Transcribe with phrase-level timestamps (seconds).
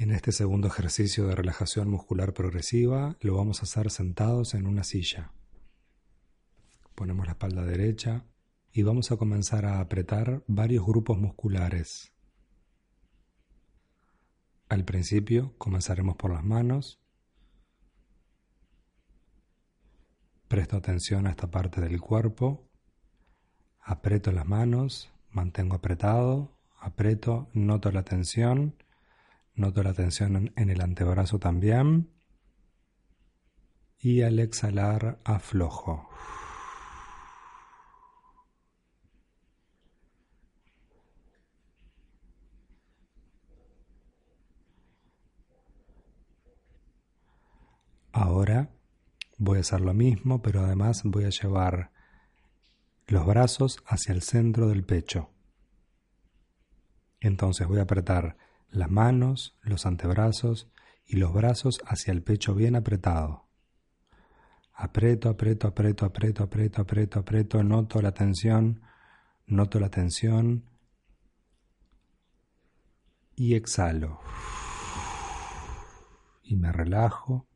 [0.00, 4.84] En este segundo ejercicio de relajación muscular progresiva lo vamos a hacer sentados en una
[4.84, 5.32] silla.
[6.94, 8.24] Ponemos la espalda derecha
[8.70, 12.12] y vamos a comenzar a apretar varios grupos musculares.
[14.68, 17.00] Al principio comenzaremos por las manos.
[20.46, 22.70] Presto atención a esta parte del cuerpo.
[23.80, 28.76] Aprieto las manos, mantengo apretado, aprieto, noto la tensión
[29.58, 32.14] Noto la tensión en el antebrazo también.
[33.98, 36.08] Y al exhalar aflojo.
[48.12, 48.70] Ahora
[49.38, 51.90] voy a hacer lo mismo, pero además voy a llevar
[53.08, 55.30] los brazos hacia el centro del pecho.
[57.18, 58.36] Entonces voy a apretar
[58.70, 60.70] las manos, los antebrazos
[61.06, 63.48] y los brazos hacia el pecho bien apretado.
[64.74, 68.82] Aprieto, aprieto, aprieto, aprieto, aprieto, aprieto, aprieto, noto la tensión,
[69.46, 70.64] noto la tensión
[73.34, 74.20] y exhalo.
[76.42, 77.48] Y me relajo,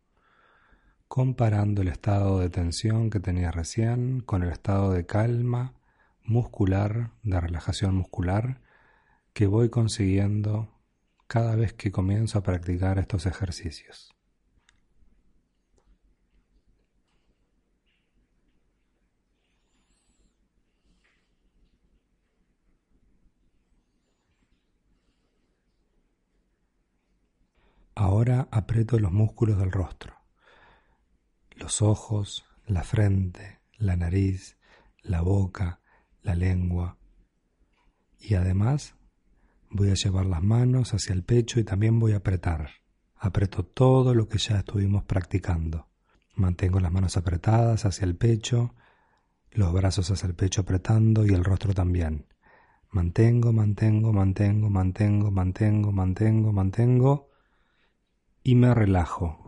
[1.06, 5.75] comparando el estado de tensión que tenía recién con el estado de calma
[6.25, 8.61] muscular, de relajación muscular
[9.32, 10.81] que voy consiguiendo
[11.32, 14.14] cada vez que comienzo a practicar estos ejercicios.
[27.94, 30.14] Ahora aprieto los músculos del rostro,
[31.52, 34.58] los ojos, la frente, la nariz,
[35.00, 35.81] la boca,
[36.20, 36.99] la lengua
[38.19, 38.96] y además
[39.74, 42.72] Voy a llevar las manos hacia el pecho y también voy a apretar.
[43.16, 45.88] Apreto todo lo que ya estuvimos practicando.
[46.34, 48.74] Mantengo las manos apretadas hacia el pecho,
[49.50, 52.26] los brazos hacia el pecho apretando y el rostro también.
[52.90, 57.30] Mantengo, mantengo, mantengo, mantengo, mantengo, mantengo, mantengo
[58.42, 59.42] y me relajo.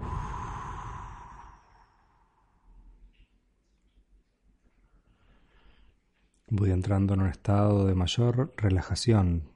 [6.49, 9.54] Voy entrando en un estado de mayor relajación,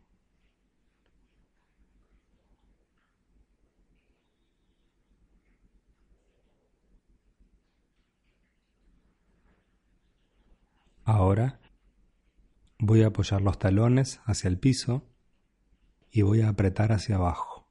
[11.09, 11.59] Ahora
[12.79, 15.09] voy a apoyar los talones hacia el piso
[16.11, 17.67] y voy a apretar hacia abajo.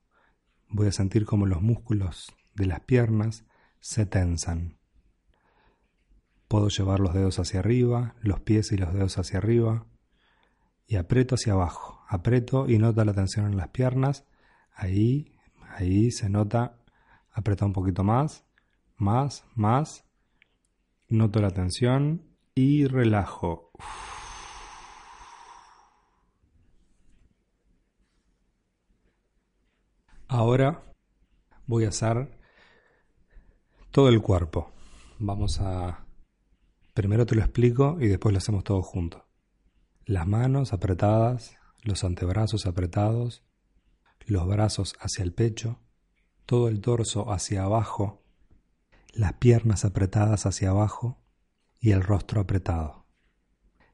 [0.70, 3.46] Voy a sentir como los músculos de las piernas
[3.80, 4.80] se tensan.
[6.48, 9.86] Puedo llevar los dedos hacia arriba, los pies y los dedos hacia arriba
[10.88, 12.02] y aprieto hacia abajo.
[12.10, 14.26] Aprieto y nota la tensión en las piernas.
[14.74, 15.38] Ahí,
[15.76, 16.80] ahí se nota.
[17.32, 18.48] Aprieta un poquito más,
[18.96, 20.06] más, más.
[21.08, 22.27] Noto la tensión
[22.58, 23.72] y relajo.
[30.28, 30.84] Ahora
[31.68, 32.38] voy a hacer
[33.92, 34.72] todo el cuerpo.
[35.20, 36.06] Vamos a...
[36.94, 39.22] Primero te lo explico y después lo hacemos todo juntos.
[40.06, 43.44] Las manos apretadas, los antebrazos apretados,
[44.26, 45.80] los brazos hacia el pecho,
[46.46, 48.24] todo el torso hacia abajo,
[49.14, 51.27] las piernas apretadas hacia abajo,
[51.80, 53.06] y el rostro apretado.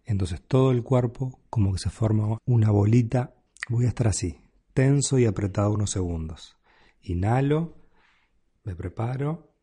[0.06, 3.36] Entonces todo el cuerpo como que se forma una bolita.
[3.70, 4.40] Voy a estar así,
[4.74, 6.58] tenso y apretado unos segundos.
[7.02, 7.76] Inhalo,
[8.64, 9.54] me preparo,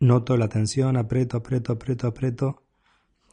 [0.00, 2.62] noto la tensión, aprieto, aprieto, aprieto, aprieto,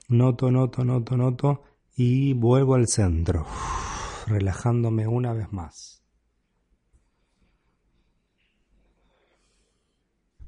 [0.08, 1.64] noto, noto, noto, noto
[1.96, 3.46] y vuelvo al centro,
[4.28, 6.07] relajándome una vez más.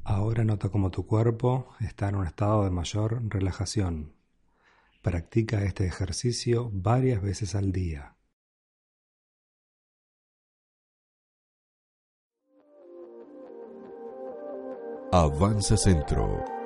[0.10, 4.16] Ahora nota cómo tu cuerpo está en un estado de mayor relajación.
[5.04, 8.16] Practica este ejercicio varias veces al día.
[15.12, 16.59] Avanza Centro